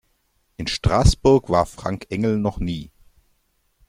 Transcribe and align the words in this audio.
In 0.57 0.65
Straßburg 0.65 1.51
war 1.51 1.67
Frank 1.67 2.07
Engel 2.09 2.39
noch 2.39 2.57
nie. 2.57 2.89